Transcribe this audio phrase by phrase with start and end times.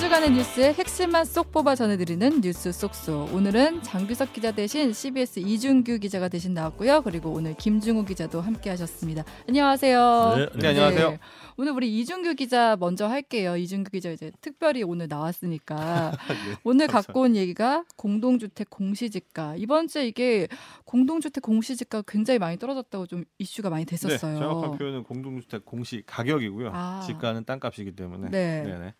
[0.00, 3.34] 주간의 뉴스의 핵심만 쏙 뽑아 전해드리는 뉴스 쏙쏙.
[3.34, 7.02] 오늘은 장규석 기자 대신 CBS 이준규 기자가 대신 나왔고요.
[7.02, 9.24] 그리고 오늘 김중우 기자도 함께 하셨습니다.
[9.46, 10.34] 안녕하세요.
[10.38, 11.18] 네, 네, 안녕하세요.
[11.58, 13.58] 오늘 우리 이준규 기자 먼저 할게요.
[13.58, 20.06] 이준규 기자 이제 특별히 오늘 나왔으니까 네, 오늘 갖고 온 얘기가 공동주택 공시지가 이번 주에
[20.06, 20.48] 이게
[20.86, 24.32] 공동주택 공시지가 굉장히 많이 떨어졌다고 좀 이슈가 많이 됐었어요.
[24.32, 26.70] 네, 정확한 표현은 공동주택 공시 가격이고요.
[26.72, 27.02] 아.
[27.06, 28.30] 지가는 땅값이기 때문에.
[28.30, 28.62] 네.
[28.62, 28.94] 네네.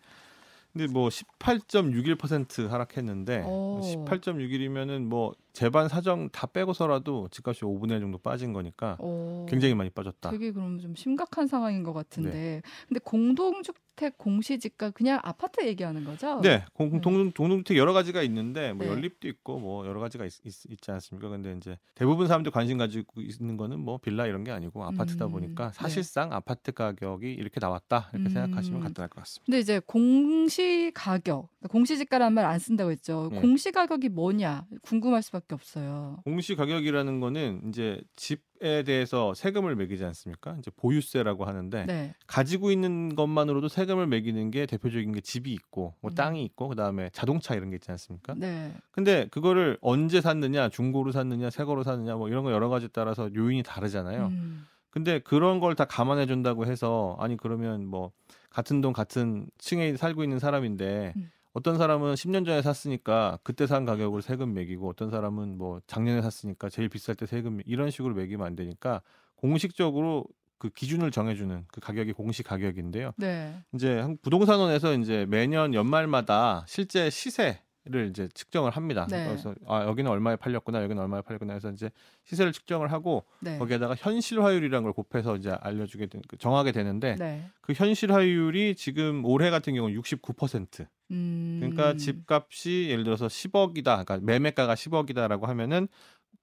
[0.73, 3.81] 근데 뭐 18.61% 하락했는데 오.
[3.81, 9.89] 18.61이면은 뭐 재반 사정 다 빼고서라도 집값이 5분의 1 정도 빠진 거니까 어, 굉장히 많이
[9.89, 10.31] 빠졌다.
[10.31, 12.61] 되게 그럼 좀 심각한 상황인 것 같은데.
[12.87, 16.41] 근데 공동주 택 공시지가 그냥 아파트 얘기하는 거죠?
[16.41, 18.91] 네, 공, 동, 동동주택 여러 가지가 있는데 뭐 네.
[18.91, 21.29] 연립도 있고 뭐 여러 가지가 있, 있, 지 않습니까?
[21.29, 25.31] 근데 이제 대부분 사람들 관심 가지고 있는 거는 뭐 빌라 이런 게 아니고 아파트다 음,
[25.31, 25.73] 보니까 네.
[25.73, 28.33] 사실상 아파트 가격이 이렇게 나왔다 이렇게 음.
[28.33, 29.45] 생각하시면 간단할 것 같습니다.
[29.45, 33.29] 근데 이제 공시 가격, 공시지가라는 말 안 쓴다고 했죠.
[33.31, 33.39] 네.
[33.39, 36.17] 공시 가격이 뭐냐 궁금할 수밖에 없어요.
[36.23, 40.55] 공시 가격이라는 거는 이제 집 에 대해서 세금을 매기지 않습니까?
[40.59, 42.13] 이제 보유세라고 하는데 네.
[42.27, 46.15] 가지고 있는 것만으로도 세금을 매기는 게 대표적인 게 집이 있고 뭐 음.
[46.15, 48.35] 땅이 있고 그다음에 자동차 이런 게 있지 않습니까?
[48.37, 48.71] 네.
[48.91, 53.63] 근데 그거를 언제 샀느냐, 중고로 샀느냐, 새거로 샀느냐 뭐 이런 거 여러 가지 따라서 요인이
[53.63, 54.27] 다르잖아요.
[54.27, 54.67] 음.
[54.91, 58.11] 근데 그런 걸 다 감안해 준다고 해서 아니 그러면 뭐
[58.51, 61.31] 같은 동 같은 층에 살고 있는 사람인데 음.
[61.53, 66.69] 어떤 사람은 10년 전에 샀으니까 그때 산 가격으로 세금 매기고 어떤 사람은 뭐 작년에 샀으니까
[66.69, 69.01] 제일 비쌀 때 세금 매- 이런 식으로 매기면 안 되니까
[69.35, 70.25] 공식적으로
[70.57, 73.11] 그 기준을 정해주는 그 가격이 공시 가격인데요.
[73.17, 73.53] 네.
[73.73, 79.07] 이제 부동산원에서 이제 매년 연말마다 실제 시세를 이제 측정을 합니다.
[79.09, 79.25] 네.
[79.25, 81.89] 그래서 아 여기는 얼마에 팔렸구나, 여기는 얼마에 팔렸구나 해서 이제
[82.25, 83.57] 시세를 측정을 하고 네.
[83.57, 87.43] 거기에다가 현실화율이라는 걸 곱해서 이제 알려주게 된, 그 정하게 되는데 네.
[87.61, 90.85] 그 현실화율이 지금 올해 같은 경우는 69%.
[91.11, 91.57] 음.
[91.59, 95.87] 그러니까 집값이 예를 들어서 10억이다, 그러니까 매매가가 10억이다라고 하면은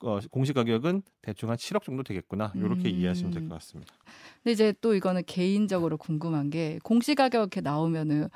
[0.01, 2.53] 어, 공시 가격은 대충 한 7억 정도 되겠구나.
[2.55, 2.95] 이렇게 음.
[2.95, 3.93] 이해하시면 될 것 같습니다.
[4.43, 8.28] 근데 이제 또 이거는 개인적으로 궁금한 게 공시 가격 이렇게 나오면은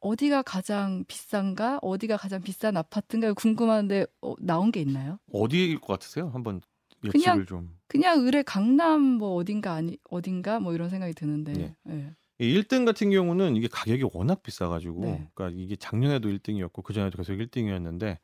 [0.00, 5.18] 어디가 가장 비싼가, 어디가 가장 비싼 아파트인가 궁금한데 어, 나온 게 있나요?
[5.32, 6.28] 어디일 것 같으세요?
[6.34, 6.60] 한번
[7.04, 7.78] 예측을 그냥 좀.
[7.86, 11.52] 그냥 의뢰 강남 뭐 어딘가 아니 어딘가 뭐 이런 생각이 드는데.
[11.52, 11.76] 네.
[11.90, 12.14] 예.
[12.42, 15.28] 이 1등 같은 경우는 이게 가격이 워낙 비싸가지고, 네.
[15.34, 18.18] 그러니까 이게 작년에도 1등이었고 그 전에도 계속 1등이었는데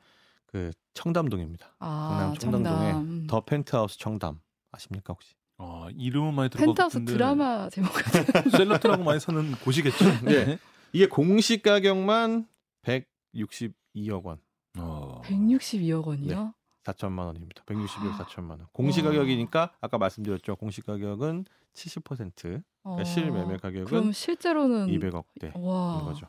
[0.47, 1.77] 그 청담동입니다.
[1.79, 3.01] 아, 강남 청담동에 청담.
[3.03, 3.27] 음.
[3.29, 4.41] 더 펜트하우스 청담
[4.73, 5.35] 아십니까 혹시?
[5.59, 8.51] 아, 이름은 많이 펜트하우스 들어봤는데 드라마 제목 같은.
[8.51, 10.05] 셀럽들하고 많이 사는 곳이겠죠.
[10.25, 10.59] 네.
[10.93, 12.49] 이게 공시 가격만
[12.83, 14.39] 162억 원,
[14.79, 15.21] 어.
[15.25, 16.55] 162억 원이요?
[16.85, 17.63] 4천만 원입니다.
[17.65, 18.67] 162억 4천만 원.
[18.73, 19.09] 공시 와.
[19.11, 20.57] 가격이니까 아까 말씀드렸죠.
[20.57, 21.45] 공시 가격은
[21.75, 26.03] 70%, 그러니까 어, 실매매 가격은 그럼 실제로는 200억대인 와.
[26.05, 26.27] 거죠.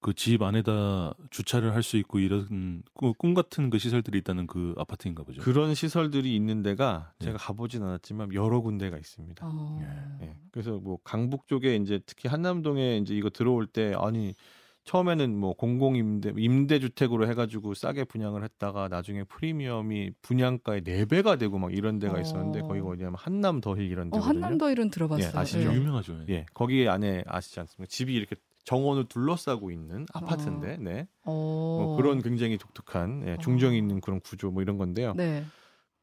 [0.00, 4.72] 그 집 안에다 주차를 할 수 있고 이런 꾸- 꿈 같은 그 시설들이 있다는 그
[4.78, 5.42] 아파트인가 보죠.
[5.42, 7.26] 그런 시설들이 있는 데가 네.
[7.26, 9.44] 제가 가보진 않았지만 여러 군데가 있습니다.
[9.44, 10.18] 어.
[10.22, 10.36] 예.
[10.52, 14.34] 그래서 뭐 강북 쪽에 이제 특히 한남동에 이제 이거 들어올 때 아니
[14.88, 21.36] 처음에는 뭐 공공 임대 임대 주택으로 해가지고 싸게 분양을 했다가 나중에 프리미엄이 분양가의 4 배가
[21.36, 22.68] 되고 막 이런 데가 있었는데 어.
[22.68, 24.44] 거기가 어디냐면 한남 더힐 이런 어, 데거든요.
[24.46, 25.30] 한남더일은 들어봤어요.
[25.34, 25.70] 예, 아시죠?
[25.70, 25.74] 예.
[25.74, 26.20] 유명하죠.
[26.30, 26.32] 예.
[26.32, 27.86] 예, 거기 안에 아시지 않습니까?
[27.90, 31.32] 집이 이렇게 정원을 둘러싸고 있는 아파트인데, 네, 어.
[31.82, 35.12] 뭐 그런 굉장히 독특한 예, 중정이 있는 그런 구조 뭐 이런 건데요.
[35.16, 35.44] 네.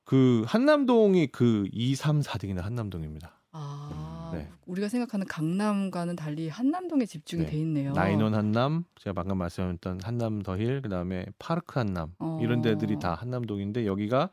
[0.04, 3.42] 그 한남동이 그 2, 3, 4등이나 한남동입니다.
[3.52, 4.05] 아,
[4.36, 4.50] 네.
[4.66, 7.52] 우리가 생각하는 강남과는 달리 한남동에 집중이 네.
[7.52, 7.94] 돼 있네요.
[7.94, 12.40] 나인원 한남, 제가 방금 말씀드렸던 한남 더힐, 그다음에 파르크 한남 어.
[12.42, 14.30] 이런 데들이 다 한남동인데 여기가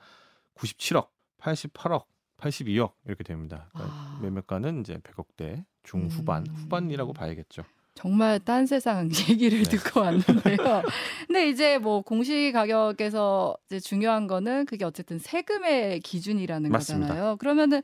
[0.55, 1.09] 97억,
[1.39, 2.05] 88억,
[2.39, 3.69] 82억 이렇게 됩니다.
[3.73, 4.19] 그러니까 아.
[4.23, 6.55] 매매가는 이제 100억대 중후반, 음.
[6.55, 7.63] 후반이라고 봐야겠죠.
[7.95, 9.65] 정말 딴 세상 얘기를 네.
[9.71, 10.57] 듣고 왔는데요.
[11.27, 17.09] 근데 이제 뭐 공시 가격에서 이제 중요한 거는 그게 어쨌든 세금의 기준이라는 맞습니다.
[17.09, 17.37] 거잖아요.
[17.37, 17.83] 그러면은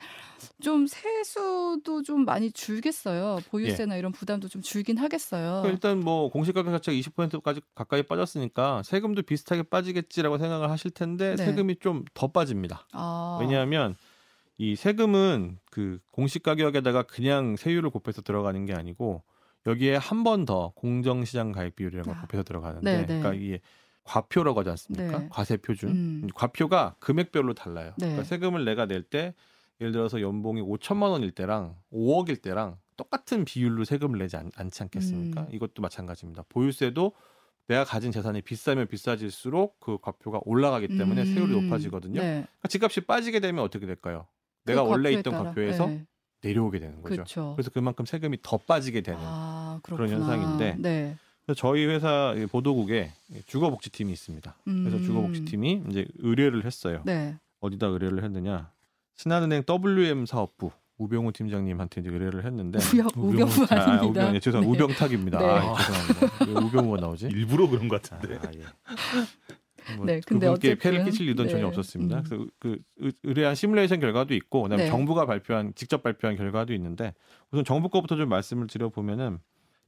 [0.62, 3.40] 좀 세수도 좀 많이 줄겠어요.
[3.50, 5.62] 보유세나 이런 부담도 좀 줄긴 하겠어요.
[5.62, 11.36] 그러니까 일단 뭐 공시 가격 자체가 20%까지 가까이 빠졌으니까 세금도 비슷하게 빠지겠지라고 생각을 하실 텐데
[11.36, 11.44] 네.
[11.44, 12.86] 세금이 좀 더 빠집니다.
[12.92, 13.94] 아, 왜냐하면
[14.56, 19.22] 이 세금은 그 공시 가격에다가 그냥 세율을 곱해서 들어가는 게 아니고
[19.68, 22.20] 여기에 한 번 더 공정시장 가입 비율이라는 걸 아.
[22.22, 23.06] 곱해서 들어가는데 네, 네.
[23.06, 23.60] 그러니까 이게
[24.04, 25.18] 과표라고 하지 않습니까?
[25.18, 25.28] 네.
[25.30, 25.90] 과세 표준.
[25.90, 26.28] 음.
[26.34, 27.90] 과표가 금액별로 달라요.
[27.98, 28.06] 네.
[28.06, 29.34] 그러니까 세금을 내가 낼 때
[29.80, 35.42] 예를 들어서 연봉이 5천만 원일 때랑 5억일 때랑 똑같은 비율로 세금을 내지 않, 지 않겠습니까?
[35.42, 35.46] 음.
[35.52, 36.44] 이것도 마찬가지입니다.
[36.48, 37.12] 보유세도
[37.68, 41.34] 내가 가진 재산이 비싸면 비싸질수록 그 과표가 올라가기 때문에 음.
[41.34, 42.20] 세율이 높아지거든요.
[42.20, 42.26] 네.
[42.46, 44.26] 그러니까 집값이 빠지게 되면 어떻게 될까요?
[44.64, 45.44] 내가 그 원래 있던 따라.
[45.50, 46.06] 과표에서 네.
[46.42, 47.14] 내려오게 되는 거죠.
[47.16, 47.52] 그렇죠.
[47.56, 50.32] 그래서 그만큼 세금이 더 빠지게 되는 아, 그런 그렇구나.
[50.32, 51.16] 현상인데 네.
[51.46, 53.10] 그래서 저희 회사 이 보도국에
[53.46, 54.54] 주거복지팀이 있습니다.
[54.64, 55.02] 그래서 음.
[55.04, 57.02] 주거복지팀이 이제 의뢰를 했어요.
[57.04, 57.36] 네.
[57.60, 58.70] 어디다 의뢰를 했느냐?
[59.16, 62.78] 신한은행 WM 사업부 우병우 팀장님한테 이제 의뢰를 했는데
[63.16, 64.02] 우병 우병우 아.
[64.02, 64.60] 우병, 예, 죄송합니다.
[64.78, 64.84] 네.
[64.84, 65.38] 우병탁입니다.
[65.38, 65.44] 네.
[65.46, 66.44] 아, 죄송합니다.
[66.46, 67.26] 왜 우병우가 나오지?
[67.32, 68.36] 일부러 그런 것 아, 같은데.
[68.46, 68.64] 아, 예.
[69.96, 71.68] 뭐 네, 근데 그분께 어쨌든, 폐를 끼칠 일은 전혀 네.
[71.68, 72.18] 없었습니다.
[72.18, 72.22] 음.
[72.24, 74.90] 그래서 그 의- 의뢰한 시뮬레이션 결과도 있고, 그다음에 네.
[74.90, 77.14] 정부가 발표한 직접 발표한 결과도 있는데
[77.50, 79.38] 우선 정부 거부터 좀 말씀을 드려 보면은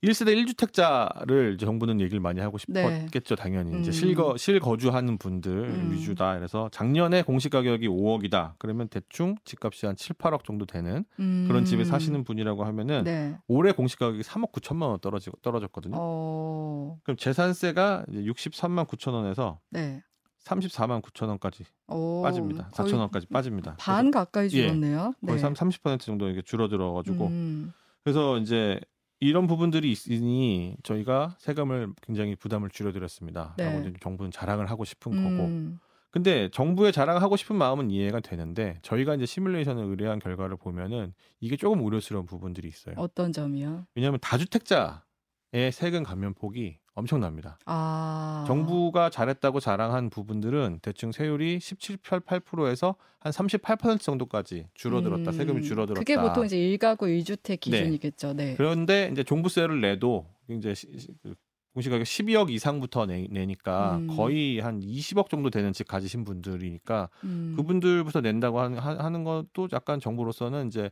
[0.03, 3.01] 1세대 1주택자를 정부는 얘기를 많이 하고 네.
[3.01, 3.79] 싶었겠죠, 당연히.
[3.81, 3.93] 이제 음.
[3.93, 5.93] 실거 실거주하는 분들 음.
[5.93, 6.37] 위주다.
[6.37, 8.55] 그래서 작년에 공시 가격이 5억이다.
[8.59, 11.65] 그러면 대충 집값이 한 7, 8억 정도 되는 그런 음.
[11.65, 13.37] 집에 사시는 분이라고 하면은 네.
[13.47, 15.97] 올해 공시 가격이 3억 9천만 원 떨어지고 떨어졌거든요.
[15.99, 16.99] 어.
[17.03, 20.03] 그럼 재산세가 이제 63만 9천 원에서 네.
[20.45, 22.71] 34만 9천 원까지 오, 빠집니다.
[22.73, 23.77] 거의 4천 원까지 빠집니다.
[23.79, 25.13] 반 가까이 예, 줄었네요.
[25.27, 25.39] 거의 네.
[25.39, 27.75] 3, 30% 정도 이렇게 줄어들어 가지고 음.
[28.03, 28.81] 그래서 이제
[29.21, 33.55] 이런 부분들이 있으니 저희가 세금을 굉장히 부담을 줄여드렸습니다.
[33.59, 33.65] 네.
[33.65, 35.45] 라고 정부는 자랑을 하고 싶은 거고.
[35.45, 35.79] 음.
[36.11, 41.85] 근데 정부의 자랑하고 싶은 마음은 이해가 되는데 저희가 이제 시뮬레이션을 의뢰한 결과를 보면은 이게 조금
[41.85, 42.97] 우려스러운 부분들이 있어요.
[42.99, 43.87] 어떤 점이요?
[43.95, 47.59] 왜냐하면 다주택자의 세금 감면 폭이 엄청납니다.
[47.67, 48.45] 아.
[48.47, 55.31] 정부가 잘했다고 자랑한 부분들은 대충 세율이 17, 8%에서 한 38% 정도까지 줄어들었다.
[55.31, 56.01] 음, 세금이 줄어들었다.
[56.01, 58.33] 그게 보통 이제 일가구 1주택 기준이겠죠.
[58.35, 58.55] 네.
[58.57, 60.75] 그런데 이제 종부세를 내도 이제
[61.23, 61.35] 그
[61.75, 64.09] 공시가격 12억 이상부터 내, 내니까 음.
[64.17, 67.55] 거의 한 20억 정도 되는 집 가지신 분들이니까 음.
[67.57, 70.91] 그분들부터 낸다고 하- 하는 것도 약간 정부로서는 이제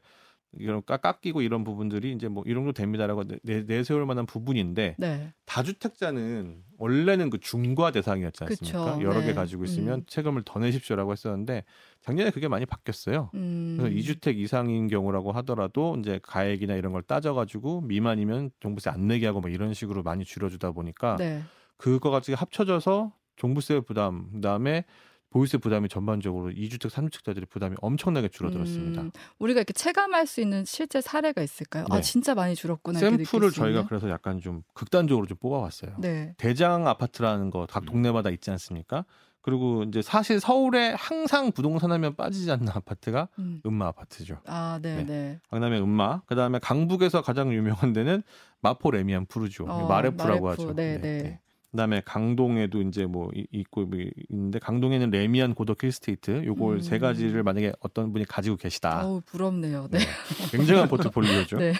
[0.52, 5.32] 이런 깎- 깎이고 이런 부분들이 이제 뭐이 정도 됩니다라고 내, 내세울 만한 부분인데 네.
[5.44, 8.94] 다주택자는 원래는 그 중과 대상이었지 않습니까?
[8.96, 9.02] 그쵸.
[9.04, 9.26] 여러 네.
[9.26, 10.04] 개 가지고 있으면 음.
[10.08, 11.64] 세금을 더 내십시오라고 했었는데
[12.00, 13.30] 작년에 그게 많이 바뀌었어요.
[13.34, 13.76] 음.
[13.78, 19.40] 그래서 2주택 이상인 경우라고 하더라도 이제 가액이나 이런 걸 따져가지고 미만이면 종부세 안 내게 하고
[19.40, 21.42] 뭐 이런 식으로 많이 줄여주다 보니까 네.
[21.76, 24.84] 그거 가지고 합쳐져서 종부세 부담 그다음에
[25.30, 29.02] 보유세 부담이 전반적으로 2주택, 3주택자들의 부담이 엄청나게 줄어들었습니다.
[29.02, 31.84] 음, 우리가 이렇게 체감할 수 있는 실제 사례가 있을까요?
[31.90, 32.00] 아 네.
[32.00, 32.98] 진짜 많이 줄었구나.
[32.98, 33.86] 샘플을 저희가?
[33.86, 35.96] 그래서 약간 좀 극단적으로 좀 뽑아왔어요.
[35.98, 36.34] 네.
[36.38, 39.04] 대장 아파트라는 거 각 동네마다 있지 않습니까?
[39.42, 43.60] 그리고 이제 사실 서울에 항상 부동산 하면 빠지지 않는 아파트가 음.
[43.64, 44.40] 음마 아파트죠.
[44.46, 45.04] 아, 네, 네.
[45.04, 45.40] 네.
[45.50, 46.22] 강남의 음마.
[46.26, 48.22] 그다음에 강북에서 가장 유명한 데는
[48.60, 49.64] 마포 레미안 푸르죠.
[49.66, 50.62] 어, 마레프라고 마레프.
[50.62, 50.74] 하죠.
[50.74, 51.40] 네, 네.
[51.70, 53.98] 그다음에 강동에도 이제 뭐 이- 있고 뭐
[54.30, 56.80] 있는데 강동에는 레미안 고덕 힐스테이트 요걸 음.
[56.80, 59.06] 세 가지를 만약에 어떤 분이 가지고 계시다.
[59.06, 59.88] 어우, 부럽네요.
[59.90, 59.98] 네.
[59.98, 60.04] 네.
[60.50, 61.58] 굉장한 포트폴리오죠.
[61.60, 61.74] 네.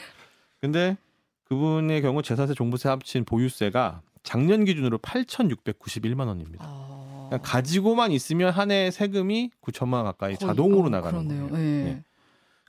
[0.61, 0.97] 근데
[1.45, 6.65] 그분의 경우 재산세 종부세 합친 보유세가 작년 기준으로 8,691만 원입니다.
[6.69, 7.27] 아.
[7.31, 11.49] 그냥 가지고만 있으면 한 해 세금이 9천만 원 가까이 거의- 자동으로 어, 나가는 그러네요.
[11.49, 11.67] 거예요.
[11.67, 11.85] 네.
[11.95, 12.05] 네.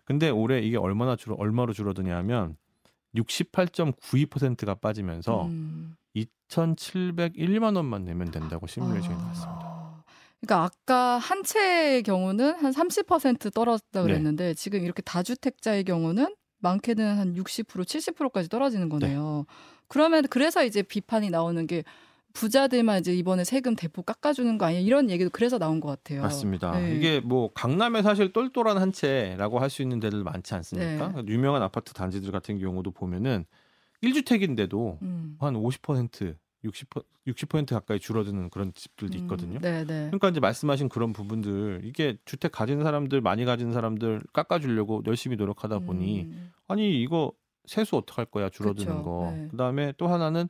[0.06, 2.56] 근데 올해 이게 얼마나 줄어 얼마로 줄어드냐면
[3.16, 5.96] 68.92%가 빠지면서 음.
[6.16, 9.18] 2,701만 원만 내면 된다고 시뮬레이션이 아.
[9.18, 10.04] 나왔습니다.
[10.42, 14.08] 그러니까 아까 한 채의 경우는 한 30% 떨어졌다 네.
[14.08, 19.00] 그랬는데 지금 이렇게 다주택자의 경우는 많게는 한 60% 70%까지 떨어지는 네.
[19.00, 19.46] 거네요.
[19.88, 21.84] 그러면 그래서 이제 비판이 나오는 게
[22.34, 26.22] 부자들만 이제 이번에 세금 대폭 깎아주는 거 아니야 이런 얘기도 그래서 나온 것 같아요.
[26.22, 26.72] 맞습니다.
[26.78, 26.96] 네.
[26.96, 31.12] 이게 뭐 강남에 사실 똘똘한 한 채라고 할 수 있는 데들 많지 않습니까?
[31.16, 31.24] 네.
[31.28, 33.46] 유명한 아파트 단지들 같은 경우도 보면은
[34.04, 35.36] 1주택인데도 음.
[35.40, 39.60] 한 50% 60% 60% 가까이 줄어드는 그런 집들도 있거든요.
[39.60, 40.06] 음, 네, 네.
[40.08, 45.80] 그러니까 이제 말씀하신 그런 부분들 이게 주택 가진 사람들 많이 가진 사람들 깎아주려고 열심히 노력하다
[45.80, 46.52] 보니 음.
[46.68, 47.32] 아니 이거
[47.66, 49.48] 세수 어떡할 거야 줄어드는 그쵸, 거 네.
[49.52, 50.50] 그다음에 또 하나는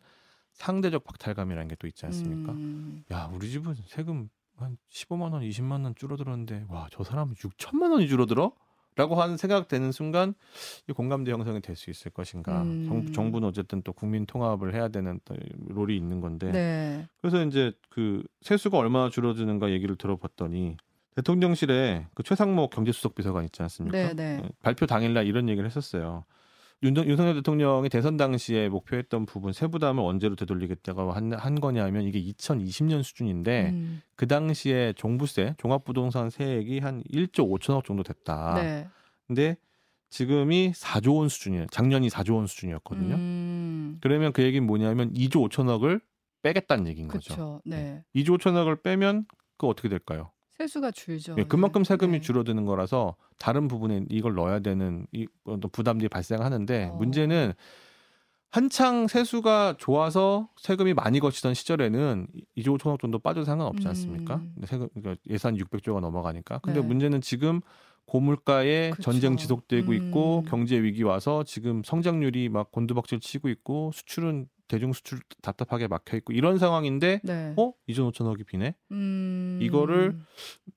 [0.54, 3.04] 상대적 박탈감이라는 게 또 있지 않습니까 음.
[3.12, 8.08] 야 우리 집은 세금 한 15만 원 20만 원 줄어들었는데 와 저 사람은 6천만 원이
[8.08, 8.54] 줄어들어?
[9.00, 10.34] 라고 하는 생각되는 순간
[10.90, 12.86] 이 공감대 형성이 될 수 있을 것인가 음.
[12.86, 15.36] 정부, 정부는 어쨌든 또 국민 통합을 해야 되는 또
[15.70, 17.08] 롤이 있는 건데 네.
[17.22, 20.76] 그래서 이제 그 세수가 얼마나 줄어드는가 얘기를 들어봤더니
[21.16, 23.98] 대통령실에 그 최상목 경제수석 비서관 있지 않습니까?
[23.98, 24.42] 네, 네.
[24.44, 26.26] 예, 발표 당일날 이런 얘기를 했었어요.
[26.84, 33.04] 윤, 윤석열 대통령이 대선 당시에 목표했던 부분 세부담을 언제로 되돌리겠다고 한, 한 거냐면 이게 2020년
[33.04, 34.02] 수준인데 음.
[34.16, 38.56] 그 당시에 종부세 종합부동산 세액이 한 1조 5천억 정도 됐다.
[38.62, 38.88] 네.
[39.28, 39.58] 근데
[40.10, 41.68] 지금이 4조 원 수준이에요.
[41.68, 43.16] 작년이 4조 원 수준이었거든요.
[43.16, 43.98] 음.
[44.02, 46.02] 그러면 그 얘기는 뭐냐면 2조 5천억을
[46.42, 47.34] 빼겠다는 얘기인 거죠.
[47.34, 47.62] 그렇죠.
[47.66, 48.04] 네.
[48.16, 49.26] 2조 5천억을 빼면
[49.58, 50.32] 그 어떻게 될까요?
[50.60, 51.36] 세수가 줄죠.
[51.38, 52.22] 예, 그만큼 세금이 네.
[52.22, 56.96] 줄어드는 거라서 다른 부분에 이걸 넣어야 되는 이 어떤 부담들이 발생하는데 어.
[56.96, 57.54] 문제는
[58.52, 64.36] 한창 세수가 좋아서 세금이 많이 거치던 시절에는 2조 5천억 정도 빠져도 상관없지 않습니까?
[64.36, 64.56] 음.
[64.66, 66.60] 세금 그러니까 예산 600조가 넘어가니까.
[66.60, 66.88] 근데 네.
[66.88, 67.62] 문제는 지금
[68.06, 69.04] 고물가에 그쵸.
[69.04, 70.46] 전쟁 지속되고 있고 음.
[70.50, 76.32] 경제 위기 와서 지금 성장률이 막 곤두박질 치고 있고 수출은 대중 수출 답답하게 막혀 있고
[76.32, 77.54] 이런 상황인데 네.
[77.58, 79.60] 어 2조 5천억이 비네 음.
[79.62, 80.18] 이거를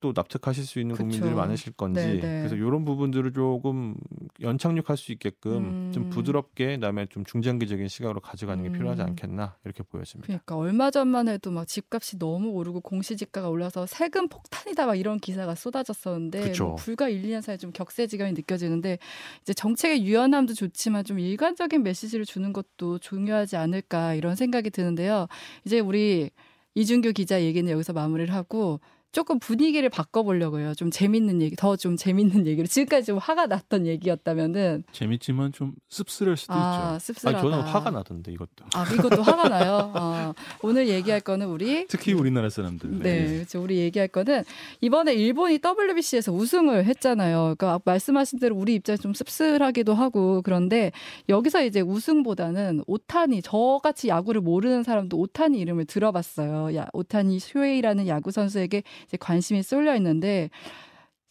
[0.01, 1.05] 또 납득하실 수 있는 그쵸.
[1.05, 2.39] 국민들이 많으실 건지 네, 네.
[2.39, 3.95] 그래서 이런 부분들을 조금
[4.41, 6.11] 연착륙할 수 있게끔 좀 음.
[6.11, 8.73] 부드럽게 그다음에 좀 중장기적인 시각으로 가져가는 게 음.
[8.73, 10.27] 필요하지 않겠나 이렇게 보여집니다.
[10.27, 15.55] 그러니까 얼마 전만 해도 막 집값이 너무 오르고 공시지가가 올라서 세금 폭탄이다 막 이런 기사가
[15.55, 16.53] 쏟아졌었는데.
[16.73, 18.99] 뭐 불과 1, 2년 사이에 좀 격세지감이 느껴지는데
[19.43, 25.27] 이제 정책의 유연함도 좋지만 좀 일관적인 메시지를 주는 것도 중요하지 않을 까 이런 생각이 드는데요.
[25.65, 26.31] 이제 우리
[26.75, 28.81] 이준규 기자 얘기는 여기서 마무리를 하고
[29.13, 30.75] 조금 분위기를 바꿔보려고요.
[30.75, 36.37] 좀 재밌는 얘기, 더 좀 재밌는 얘기로 지금까지 좀 화가 났던 얘기였다면은 재밌지만 좀 씁쓸할
[36.37, 37.13] 수도 아 있죠.
[37.13, 37.39] 씁쓸하다.
[37.39, 38.65] 아니 저는 화가 나던데 이것도.
[38.75, 39.93] 아 이것도 화가 나요.
[39.97, 43.01] 어, 오늘 얘기할 거는 우리 특히 우리나라 사람들.
[43.01, 43.63] 네, 그렇죠.
[43.63, 44.45] 우리 얘기할 거는
[44.81, 47.55] 이번에 일본이 WBC에서 우승을 했잖아요.
[47.59, 50.91] 그러니까 말씀하신 대로 우리 입장에 좀 씁쓸하기도 하고 그런데
[51.29, 56.75] 여기서 이제 우승보다는 오타니 저같이 야구를 모르는 사람도 오타니 이름을 들어봤어요.
[56.77, 60.51] 야, 오타니 쇼헤이라는 야구 선수에게 이제 관심이 쏠려 있는데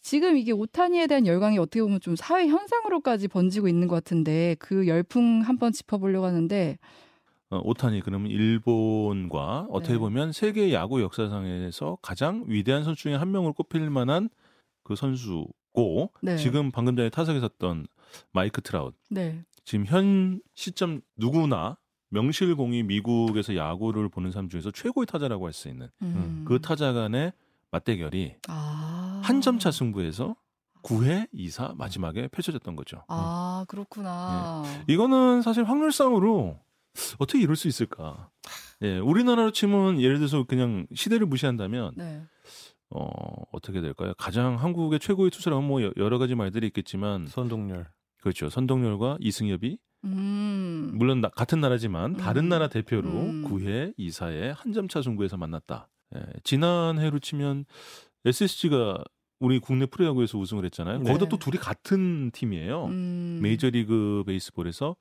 [0.00, 4.86] 지금 이게 오타니에 대한 열광이 어떻게 보면 좀 사회 현상으로까지 번지고 있는 것 같은데 그
[4.88, 6.78] 열풍 한번 짚어보려고 하는데
[7.50, 9.98] 어, 오타니 그러면 일본과 어떻게 네.
[9.98, 14.28] 보면 세계 야구 역사상에서 가장 위대한 선수 중에 한 명으로 꼽힐 만한
[14.82, 16.36] 그 선수고 네.
[16.36, 17.86] 지금 방금 전에 타석에 섰던
[18.32, 21.76] 마이크 트라웃 네, 지금 현 시점 누구나
[22.08, 26.44] 명실공히 미국에서 야구를 보는 사람 중에서 최고의 타자라고 할 수 있는 음.
[26.46, 27.32] 그 타자 간의
[27.72, 29.20] 맞대결이 아.
[29.24, 30.36] 한 점차 승부에서
[30.82, 33.04] 9회 2사 마지막에 펼쳐졌던 거죠.
[33.08, 34.62] 아 그렇구나.
[34.88, 36.58] 이거는 사실 확률상으로
[37.18, 38.30] 어떻게 이럴 수 있을까?
[38.82, 42.22] 예, 우리나라로 치면 예를 들어서 그냥 시대를 무시한다면 네.
[42.90, 43.08] 어,
[43.52, 44.12] 어떻게 될까요?
[44.18, 47.88] 가장 한국의 최고의 투수라면 뭐 여- 여러 가지 말들이 있겠지만 선동열.
[48.20, 48.50] 그렇죠.
[48.50, 50.90] 선동열과 이승엽이 음.
[50.94, 52.48] 물론 나- 같은 나라지만 다른 음.
[52.50, 53.44] 나라 대표로 음.
[53.48, 55.88] 9회 2사의 한 점차 승부에서 만났다.
[56.14, 57.64] 예, 지난해로 치면
[58.24, 59.02] SSG가
[59.40, 60.98] 우리 국내 프로야구에서 우승을 했잖아요.
[60.98, 61.04] 네.
[61.04, 62.86] 거기도 또 둘이 같은 팀이에요.
[62.86, 63.40] 음.
[63.42, 64.96] 메이저리그 베이스볼에서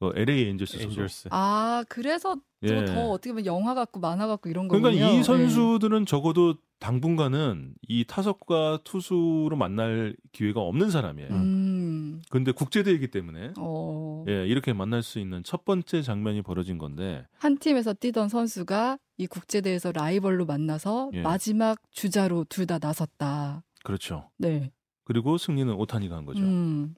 [0.00, 0.82] 어, LA 엔젤스.
[0.82, 1.28] 엔젤스.
[1.30, 2.84] 아 그래서 또 예.
[2.86, 4.82] 더 어떻게 보면 영화 같고 만화 같고 이런 거군요.
[4.82, 5.22] 그러니까 이 예.
[5.22, 11.28] 선수들은 적어도 당분간은 이 타석과 투수로 만날 기회가 없는 사람이에요.
[11.30, 11.69] 음.
[12.30, 14.24] 근데 국제대회이기 때문에 어.
[14.28, 19.26] 예, 이렇게 만날 수 있는 첫 번째 장면이 벌어진 건데 한 팀에서 뛰던 선수가 이
[19.26, 21.22] 국제 대회에서 라이벌로 만나서 예.
[21.22, 23.62] 마지막 주자로 둘 다 나섰다.
[23.84, 24.30] 그렇죠.
[24.38, 24.70] 네.
[25.04, 26.40] 그리고 승리는 오타니가 한 거죠.
[26.42, 26.94] 음.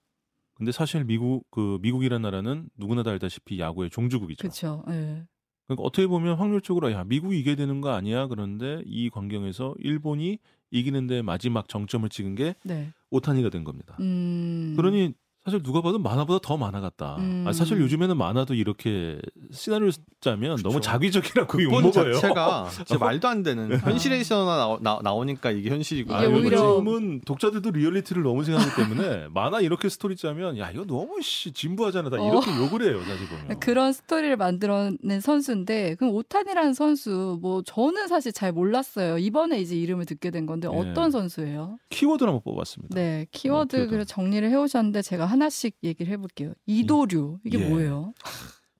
[0.54, 4.42] 근데 사실 미국 그 미국이라는 나라는 누구나 다 알다시피 야구의 종주국이죠.
[4.42, 4.84] 그렇죠.
[4.88, 5.24] 예.
[5.66, 8.26] 그러니까 어떻게 보면 확률적으로 야 미국이 이겨야 되는 거 아니야?
[8.26, 10.38] 그런데 이 광경에서 일본이
[10.70, 12.92] 이기는데 마지막 정점을 찍은 게 네.
[13.12, 13.96] 오타니가 된 겁니다.
[14.00, 14.74] 음.
[14.76, 17.16] 그러니 사실 누가 봐도 만화보다 더 만화 같다.
[17.18, 17.44] 음.
[17.46, 19.18] 아, 사실 요즘에는 만화도 이렇게
[19.50, 20.82] 시나리오를 짜면 너무 그쵸.
[20.82, 22.14] 작위적이라고 극본 욕먹어요.
[22.14, 27.22] 자체가 진짜 말도 안 되는 현실에서나 나오, 나, 나오니까 이게 현실이고 이게 아, 오히려- 요즘은
[27.22, 32.16] 독자들도 리얼리티를 너무 생각하기 때문에 만화 이렇게 스토리 짜면 야 이거 너무 씨 진부하잖아 다
[32.16, 33.50] 이렇게 욕을 해요 사실 보면.
[33.50, 33.58] 어.
[33.60, 39.18] 그런 스토리를 만들어낸 선수인데 그럼 오타니라는 선수 뭐 저는 사실 잘 몰랐어요.
[39.18, 40.76] 이번에 이제 이름을 듣게 된 건데 예.
[40.76, 41.78] 어떤 선수예요?
[41.90, 42.94] 키워드를 한번 뽑았습니다.
[42.94, 43.90] 네, 키워드 어, 키워드.
[43.90, 46.52] 그래서 정리를 해오셨는데 제가 하나씩 얘기를 해볼게요.
[46.66, 47.68] 이도류 이게 예.
[47.68, 48.12] 뭐예요?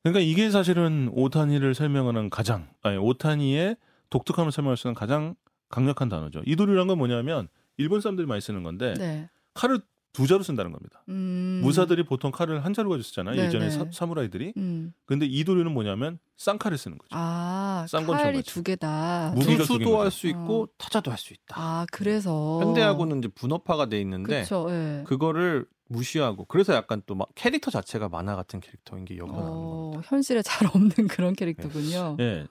[0.02, 3.76] 그러니까 이게 사실은 오타니를 설명하는 가장 아니 오타니의
[4.10, 5.34] 독특함을 설명할 수 있는 가장
[5.68, 6.42] 강력한 단어죠.
[6.44, 9.80] 이도류란 건 뭐냐면 일본 사람들이 많이 쓰는 건데 네, 칼을
[10.12, 11.02] 두 자로 쓴다는 겁니다.
[11.08, 13.34] 음, 무사들이 보통 칼을 한 자로 가지고 쓰잖아요.
[13.34, 13.70] 네, 예전에 네.
[13.70, 14.52] 사, 사무라이들이.
[14.58, 14.92] 음.
[15.06, 17.08] 근데 이도류는 뭐냐면 쌍칼을 쓰는 거죠.
[17.12, 18.42] 아 칼이.
[18.42, 19.32] 두 개다.
[19.34, 20.10] 무기가 개인 할.
[20.10, 20.68] 수 있고 어.
[20.76, 21.54] 타자도 할 수 있다.
[21.56, 24.66] 아 그래서 현대하고는 이제 분업화가 돼 있는데 그렇죠.
[24.68, 25.02] 예.
[25.06, 30.00] 그거를 무시하고 그래서 약간 또 막 캐릭터 자체가 만화 같은 캐릭터인 게 나오는 어.
[30.04, 32.16] 현실에 잘 없는 그런 캐릭터군요.
[32.20, 32.46] 예.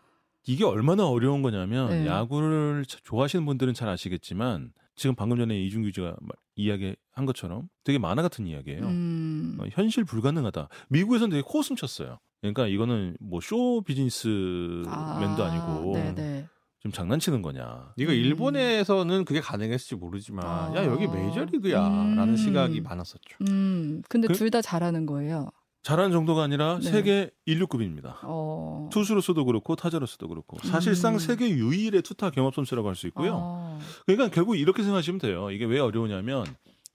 [0.48, 2.06] 이게 얼마나 어려운 거냐면 네.
[2.08, 7.98] 야구를 자- 좋아하시는 분들은 잘 아시겠지만 지금 방금 전에 이준규 씨가 말- 이야기한 것처럼 되게
[7.98, 8.84] 만화 같은 이야기예요.
[8.86, 10.68] 음, 어, 현실 불가능하다.
[10.90, 12.20] 미국에서는 되게 코웃음 쳤어요.
[12.42, 16.48] 그러니까 이거는 뭐 쇼 비즈니스맨도 아 니고 네네.
[16.82, 17.94] 좀 장난치는 거냐.
[17.98, 18.16] 이거 음.
[18.18, 20.74] 일본에서는 그게 가능했을지 모르지만 아.
[20.76, 22.36] 야 여기 메이저리그야라는 음.
[22.36, 23.38] 시각이 많았었죠.
[23.48, 25.50] 음, 근데 그- 둘다 잘하는 거예요.
[25.84, 26.92] 잘하는 정도가 아니라 네.
[26.92, 28.18] 세계 1류급입니다.
[28.24, 28.88] 어.
[28.92, 31.20] 투수로서도 그렇고 타자로서도 그렇고 사실상 음.
[31.20, 33.32] 세계 유일의 투타 경합 선수라고 할 수 있고요.
[33.36, 33.80] 어.
[34.06, 35.50] 그러니까 결국 이렇게 생각하시면 돼요.
[35.52, 36.46] 이게 왜 어려우냐면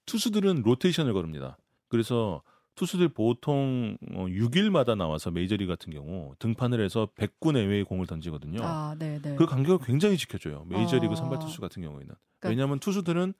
[0.06, 1.58] 투수들은 로테이션을 거릅니다.
[1.88, 2.42] 그래서
[2.76, 8.60] 투수들 보통 6일마다 나와서 메이저리그 같은 경우 등판을 해서 100구 내외의 공을 던지거든요.
[8.62, 9.36] 아, 네네.
[9.36, 10.66] 그 간격을 굉장히 지켜줘요.
[10.68, 11.16] 메이저리그 아.
[11.16, 12.06] 선발 투수 같은 경우에는.
[12.38, 13.32] 그러니까- 왜냐하면 투수들은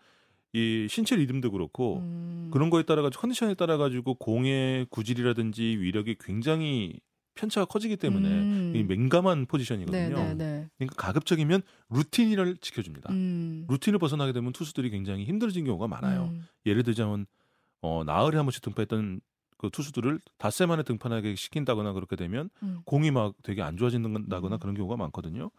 [0.55, 2.51] 이 신체 리듬도 그렇고 음.
[2.53, 6.99] 그런 거에 따라 가지고 컨디션에 따라 가지고 공의 구질이라든지 위력이 굉장히
[7.35, 8.73] 편차가 커지기 때문에 음.
[8.75, 10.17] 이 민감한 포지션이거든요.
[10.17, 10.69] 네, 네, 네.
[10.79, 13.13] 그러니까 가급적이면 루틴을 지켜줍니다.
[13.13, 13.67] 음.
[13.69, 16.31] 루틴을 벗어나게 되면 투수들이 굉장히 힘들어진 경우가 많아요.
[16.33, 16.47] 음.
[16.65, 17.27] 예를 들자면
[17.83, 19.21] 어, 나흘에 한 번씩 등판했던
[19.59, 22.81] 그 투수들을 닷새 만에 등판하게 시킨다거나 그렇게 되면 음.
[22.85, 24.59] 공이 막 되게 안 좋아진다거나 음.
[24.59, 25.51] 그런 경우가 많거든요.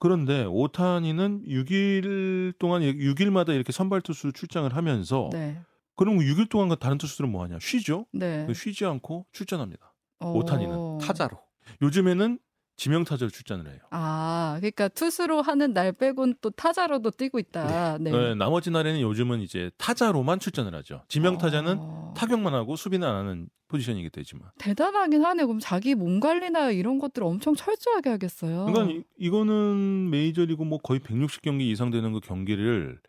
[0.00, 5.60] 그런데 오타니는 6일 동안 6일마다 이렇게 선발 투수 출장을 하면서 네.
[5.96, 7.58] 그럼 6일 동안 그 다른 투수들은 뭐 하냐?
[7.60, 8.06] 쉬죠.
[8.12, 8.46] 네.
[8.54, 9.92] 쉬지 않고 출전합니다.
[10.20, 10.32] 어.
[10.32, 11.38] 오타니는 타자로.
[11.82, 12.38] 요즘에는
[12.78, 13.80] 지명 타자로 출전을 해요.
[13.90, 17.98] 아, 그러니까 투수로 하는 날 빼곤 또 타자로도 뛰고 있다.
[17.98, 18.10] 네.
[18.12, 21.02] 네, 나머지 날에는 요즘은 이제 타자로만 출전을 하죠.
[21.08, 22.14] 지명 타자는 어.
[22.16, 24.48] 타격만 하고 수비는 안 하는 포지션이기 되지만.
[24.58, 25.44] 대단하긴 하네.
[25.44, 28.66] 그럼 자기 몸 관리나 이런 것들 엄청 철저하게 하겠어요.
[28.66, 33.00] 그러니까 이- 이거는 메이저리그 뭐 거의 160경기 이상 되는 그 경기를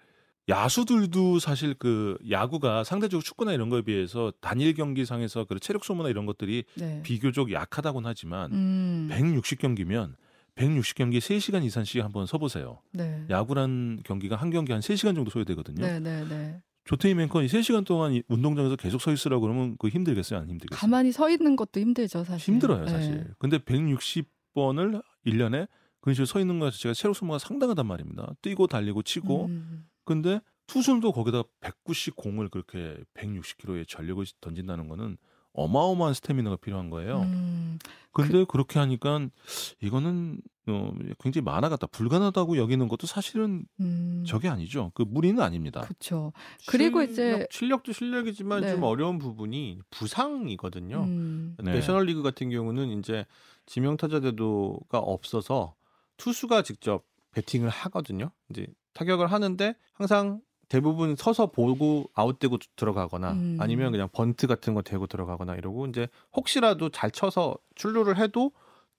[0.50, 6.26] 야수들도 사실 그 야구가 상대적으로 축구나 이런 거에 비해서 단일 경기상에서 그 체력 소모나 이런
[6.26, 7.02] 것들이 네.
[7.04, 9.10] 비교적 약하다고는 하지만 음.
[9.12, 10.16] 160경기면
[10.56, 12.82] 160경기 3시간 이상씩 한번 서보세요.
[12.92, 13.26] 네.
[13.30, 15.86] 야구란 경기가 한 경기 한 3시간 정도 소요되거든요.
[15.86, 16.62] 네, 네, 네.
[16.86, 20.40] 조태희 맹컨이 3시간 동안 이 운동장에서 계속 서 있으라고 그러면 그 힘들겠어요?
[20.40, 20.80] 안 힘들겠어요?
[20.80, 22.52] 가만히 서 있는 것도 힘들죠, 사실.
[22.52, 22.92] 힘들어요, 네.
[22.92, 23.34] 사실.
[23.38, 25.68] 근데 160번을 1년에
[26.02, 28.34] 그런 식으로 서 있는 것 자체가 체력 소모가 상당하단 말입니다.
[28.42, 29.46] 뛰고 달리고 치고.
[29.46, 29.89] 음.
[30.10, 35.18] 근데 투수도 거기다 190 공을 그렇게 160km의 전력을 던진다는 거는
[35.54, 37.22] 어마어마한 스태미나가 필요한 거예요.
[37.22, 37.78] 음.
[38.12, 38.58] 근데 그...
[38.58, 39.30] 렇게 하니까
[39.82, 41.86] 이거는 어, 굉장히 만화 같다.
[41.86, 44.24] 불가능하다고 여기는 것도 사실은 음.
[44.26, 44.92] 저게 아니죠.
[44.96, 45.82] 그 무리는 아닙니다.
[45.82, 46.34] 그렇죠.
[46.68, 48.72] 그리고 실력, 이제- 실력도 실력이지만 네.
[48.72, 51.04] 좀 어려운 부분이 부상이거든요.
[51.04, 51.56] 음.
[51.64, 51.74] 네.
[51.74, 53.28] 내셔널리그 같은 경우는 이제
[53.68, 55.76] 지명 타자 제도가 없어서
[56.18, 58.32] 투수가 직접 배팅을 하거든요.
[58.50, 58.66] 이제
[59.00, 63.58] 타격을 하는데 항상 대부분 서서 보고 아웃되고 들어가거나 음.
[63.60, 68.52] 아니면 그냥 번트 같은 거 대고 들어가거나 이러고 이제 혹시라도 잘 쳐서 출루를 해도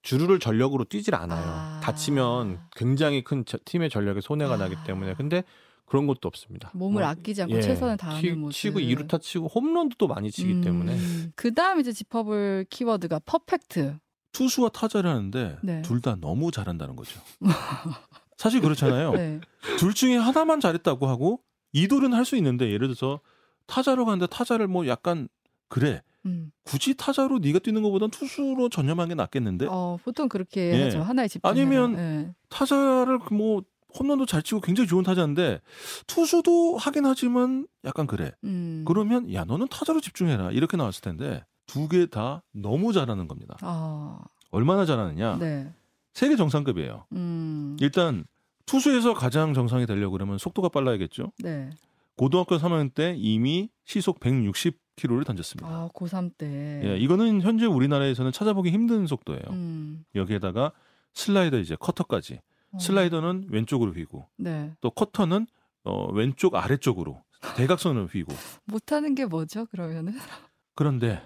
[0.03, 1.45] 주루를 전력으로 뛰질 않아요.
[1.47, 1.81] 아.
[1.85, 4.57] 다치면 굉장히 큰 저- 팀의 전력에 손해가 아.
[4.57, 5.45] 나기 때문에 근데
[5.85, 6.71] 그런 것도 없습니다.
[6.73, 8.59] 몸을 뭐, 아끼지 않고 예, 최선을 다하는 치, 모습.
[8.59, 10.61] 치고 2루타 치고 홈런도 또 많이 치기 음.
[10.63, 10.97] 때문에
[11.37, 13.99] 그다음 이제 짚어볼 키워드가 퍼펙트.
[14.33, 15.83] 투수와 타자를 하는데 네.
[15.83, 17.21] 둘다 너무 잘한다는 거죠.
[18.41, 19.13] 사실 그렇잖아요.
[19.13, 19.39] 네.
[19.79, 21.41] 둘 중에 하나만 잘했다고 하고
[21.73, 23.21] 이돌은 할 수 있는데 예를 들어서
[23.67, 25.29] 타자로 가는데 타자를 뭐 약간
[25.69, 26.51] 그래 음.
[26.65, 30.83] 굳이 타자로 네가 뛰는 것보단 투수로 전념하는 게 낫겠는데 어, 보통 그렇게 예.
[30.85, 31.03] 하죠.
[31.03, 31.51] 하나의 집중.
[31.51, 32.35] 아니면 예.
[32.49, 33.63] 타자를 그뭐
[33.99, 35.61] 홈런도 잘 치고 굉장히 좋은 타자인데
[36.07, 38.85] 투수도 하긴 하지만 약간 그래 음.
[38.87, 44.19] 그러면 야 너는 타자로 집중해라 이렇게 나왔을 텐데 두 개 다 너무 잘하는 겁니다 아,
[44.51, 45.73] 얼마나 잘하느냐 네.
[46.15, 47.77] 세계 정상급이에요 음.
[47.81, 48.25] 일단
[48.71, 51.71] 투수에서 가장 정상이 되려고 그러면 속도가 빨라야겠죠 네.
[52.17, 55.67] 고등학교 3학년 때 이미 시속 160km를 던졌습니다.
[55.67, 56.81] 아, 고3 때.
[56.85, 59.41] 예, 이거는 현재 우리나라에서는 찾아보기 힘든 속도예요.
[59.49, 60.05] 음.
[60.15, 60.73] 여기에다가
[61.15, 62.41] 슬라이더 이제 커터까지.
[62.73, 62.79] 어.
[62.79, 64.73] 슬라이더는 왼쪽으로 휘고 네.
[64.83, 65.47] 또 커터는
[65.83, 67.25] 어, 왼쪽 아래쪽으로
[67.57, 68.33] 대각선으로 휘고.
[68.67, 70.13] 못하는 게 뭐죠, 그러면은?
[70.77, 71.21] 그런데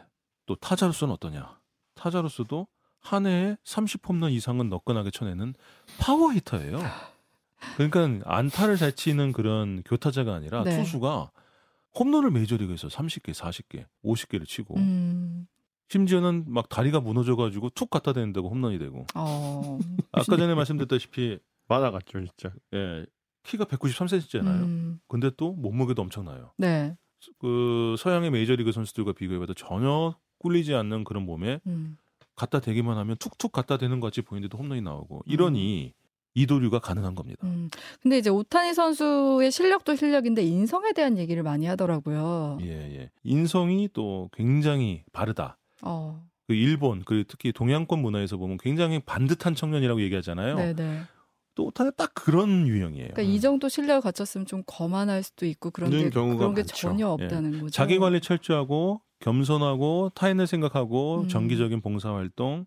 [0.46, 1.58] 또 타자로서는 어떠냐?
[1.94, 2.68] 타자로서도
[3.00, 5.54] 한 해에 30홈런 이상은 너끈하게 쳐내는
[5.98, 6.78] 파워 히터예요.
[7.76, 10.76] 그러니까 안타를 잘 치는 그런 교타자가 아니라 네.
[10.76, 11.30] 투수가
[11.98, 15.46] 홈런을 메이저리그에서 30개, 40개, 50개를 치고 음.
[15.88, 19.78] 심지어는 막 다리가 무너져가지고 툭 갖다 대는다고 홈런이 되고 어.
[20.12, 21.38] 아까 전에 말씀드렸다시피
[21.68, 22.52] 많아갔죠 진짜.
[22.74, 23.06] 예,
[23.44, 24.62] 키가 193cm잖아요.
[24.62, 25.00] 음.
[25.08, 26.52] 근데 또 몸무게도 엄청나요.
[26.58, 26.96] 네.
[27.38, 31.96] 그 서양의 메이저리그 선수들과 비교해봐도 전혀 꿀리지 않는 그런 몸에 음.
[32.36, 35.94] 갖다 대기만 하면 툭툭 갖다 대는 것 같이 보이는데도 홈런이 나오고 이러니
[36.34, 37.46] 이도류가 가능한 겁니다.
[37.46, 37.70] 음.
[38.02, 42.58] 근데 이제 오타니 선수의 실력도 실력인데 인성에 대한 얘기를 많이 하더라고요.
[42.62, 43.10] 예, 예.
[43.22, 45.58] 인성이 또 굉장히 바르다.
[45.82, 46.22] 어.
[46.46, 50.56] 그 일본, 그 특히 동양권 문화에서 보면 굉장히 반듯한 청년이라고 얘기하잖아요.
[50.56, 51.00] 네, 네.
[51.54, 53.10] 또 오타니 딱 그런 유형이에요.
[53.12, 56.62] 그러니까 이 정도 실력을 갖췄으면 좀 거만할 수도 있고 그런 게 그런 경우가 그런 게
[56.62, 56.74] 많죠.
[56.74, 57.66] 전혀 없다는 거죠.
[57.66, 57.70] 예.
[57.70, 61.28] 자기 관리 철저하고 겸손하고 타인을 생각하고 음.
[61.28, 62.66] 정기적인 봉사 활동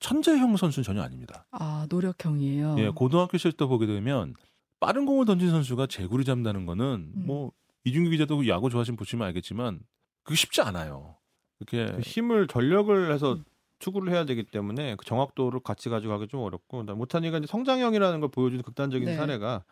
[0.00, 1.46] 천재형 선수는 전혀 아닙니다.
[1.52, 2.76] 아, 노력형이에요.
[2.78, 4.34] 예, 고등학교 시절 때 보게 되면
[4.80, 7.22] 빠른 공을 던진 선수가 제구를 잡는다는 거는 음.
[7.26, 7.52] 뭐
[7.84, 9.80] 이준규 기자도 야구 좋아하시면 보시면 알겠지만
[10.24, 11.16] 그게 쉽지 않아요.
[11.60, 13.44] 이렇게 그 힘을 전력을 해서 음.
[13.78, 18.62] 투구를 해야 되기 때문에 그 정확도를 같이 가져가기 좀 어렵고 모타니가 이제 성장형이라는 걸 보여주는
[18.62, 19.16] 극단적인 네.
[19.16, 19.64] 사례가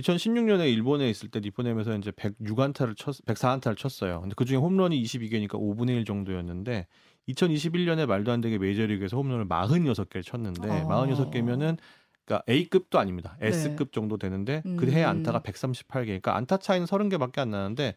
[0.00, 4.20] 2016년에 일본에 있을 때 니포넴에서 이제 106안타를 쳤 104안타를 쳤어요.
[4.20, 6.86] 근데 그중에 홈런이 22개니까 5분의 1 정도였는데
[7.28, 10.88] 2021년에 말도 안 되게 메이저리그에서 홈런을 46개를 쳤는데 어.
[10.88, 11.78] 46개면은
[12.24, 13.36] 그러니까 A급도 아닙니다.
[13.40, 13.48] 네.
[13.48, 14.76] S급 정도 되는데 음.
[14.76, 16.06] 그해 안타가 138개.
[16.06, 17.94] 그러니까 안타 차이는 30개밖에 안 나는데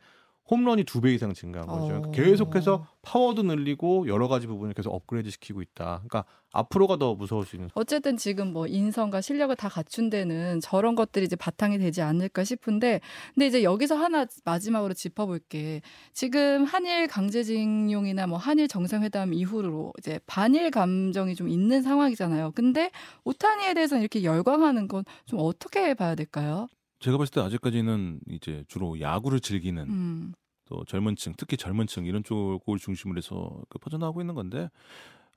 [0.50, 1.86] 홈런이 두 배 이상 증가한 거죠.
[1.88, 2.12] 그러니까 어.
[2.12, 6.04] 계속해서 파워도 늘리고 여러 가지 부분을 계속 업그레이드 시키고 있다.
[6.08, 7.70] 그러니까 앞으로가 더 무서울 수 있는.
[7.76, 13.00] 어쨌든 지금 뭐 인성과 실력을 다 갖춘 데는 저런 것들이 이제 바탕이 되지 않을까 싶은데
[13.34, 15.82] 근데 이제 여기서 하나 마지막으로 짚어볼게
[16.14, 22.52] 지금 한일 강제징용이나 뭐 한일 정상회담 이후로 이제 반일 감정이 좀 있는 상황이잖아요.
[22.56, 22.92] 근데
[23.24, 26.68] 오타니에 대해서는 이렇게 열광하는 건 좀 어떻게 봐야 될까요?
[27.02, 30.34] 제가 봤을 때 아직까지는 이제 주로 야구를 즐기는 음,
[30.66, 34.70] 또 젊은층, 특히 젊은층 이런 쪽을 중심으로 해서 그 퍼져나가고 있는 건데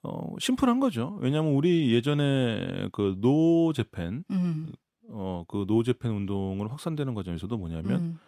[0.02, 1.16] 어, 심플한 거죠.
[1.20, 4.72] 왜냐하면 우리 예전에 그 노 재팬 음,
[5.08, 8.18] 어, 그 노 재팬 운동을 확산되는 과정에서도 뭐냐면 음,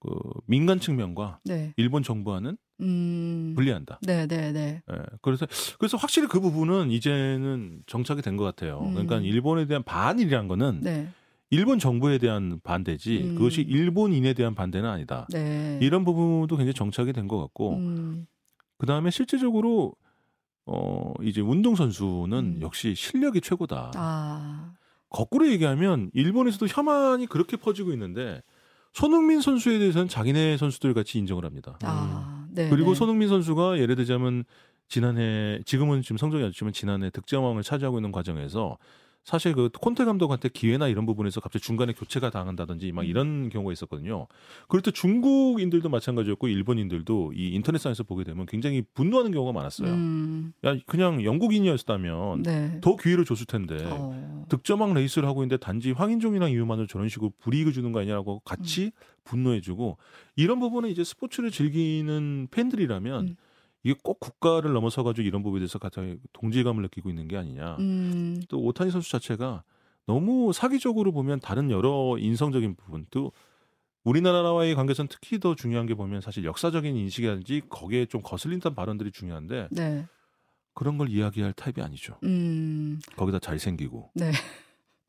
[0.00, 0.10] 그
[0.46, 4.00] 민간 측면과 네, 일본 정부와는 음, 분리한다.
[4.02, 5.46] 네, 네, 네, 예, 그래서
[5.78, 8.80] 그래서 확실히 그 부분은 이제는 정착이 된 것 같아요.
[8.80, 8.90] 음.
[8.94, 11.08] 그러니까 일본에 대한 반일이란 거는 네,
[11.50, 13.34] 일본 정부에 대한 반대지 음.
[13.36, 15.26] 그것이 일본인에 대한 반대는 아니다.
[15.30, 18.26] 네, 이런 부분도 굉장히 정착이 된 것 같고 음,
[18.78, 19.94] 그 다음에 실제적으로
[20.66, 22.62] 어 이제 운동 선수는 음.
[22.62, 23.92] 역시 실력이 최고다.
[23.94, 24.72] 아,
[25.10, 28.42] 거꾸로 얘기하면 일본에서도 혐한이 그렇게 퍼지고 있는데
[28.94, 31.78] 손흥민 선수에 대해서는 자기네 선수들 같이 인정을 합니다.
[31.82, 32.94] 아, 네, 그리고 네.
[32.98, 34.44] 손흥민 선수가 예를 들자면
[34.88, 38.76] 지난해 지금은 지금 성적이 안 좋지만 지난해 득점왕을 차지하고 있는 과정에서
[39.24, 43.06] 사실 그 콘테 감독한테 기회나 이런 부분에서 갑자기 중간에 교체가 당한다든지 막 음.
[43.06, 44.26] 이런 경우가 있었거든요.
[44.68, 49.88] 그럴 때 중국인들도 마찬가지였고 일본인들도 이 인터넷상에서 보게 되면 굉장히 분노하는 경우가 많았어요.
[49.88, 52.78] 음, 야 그냥 영국인이었다면 네.
[52.82, 54.44] 더 기회를 줬을 텐데 어.
[54.50, 58.90] 득점왕 레이스를 하고 있는데 단지 황인종이랑 이유만으로 저런 식으로 불이익을 주는 거 아니냐고 같이 음.
[59.24, 59.96] 분노해주고
[60.36, 63.36] 이런 부분은 이제 스포츠를 즐기는 팬들이라면 음.
[63.84, 67.76] 이게 꼭 국가를 넘어서 가지고 이런 부분에 대해서 가장 동질감을 느끼고 있는 게 아니냐.
[67.78, 69.62] 음, 또 오타니 선수 자체가
[70.06, 73.32] 너무 사기적으로 보면 다른 여러 인성적인 부분 또
[74.04, 79.68] 우리나라와의 관계선 특히 더 중요한 게 보면 사실 역사적인 인식이라든지 거기에 좀 거슬린다는 발언들이 중요한데
[79.70, 80.06] 네,
[80.72, 82.18] 그런 걸 이야기할 타입이 아니죠.
[82.24, 84.32] 음, 거기다 잘생기고 네.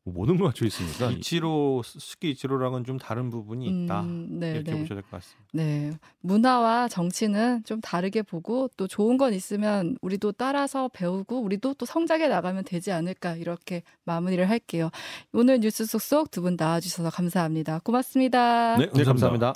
[0.06, 4.02] 뭐 모든 걸 갖춰 있으니까 이치로 스키 이치로랑은 좀 다른 부분이 있다.
[4.02, 4.78] 음, 네, 이렇게 네.
[4.78, 5.48] 보셔야 될 것 같습니다.
[5.52, 5.92] 네.
[6.20, 12.28] 문화와 정치는 좀 다르게 보고 또 좋은 건 있으면 우리도 따라서 배우고 우리도 또 성장해
[12.28, 14.90] 나가면 되지 않을까 이렇게 마무리를 할게요.
[15.32, 17.80] 오늘 뉴스 속속 두 분 나와주셔서 감사합니다.
[17.80, 18.76] 고맙습니다.
[18.76, 19.54] 네, 네, 감사합니다.